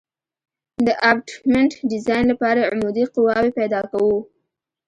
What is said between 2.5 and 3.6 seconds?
عمودي قواوې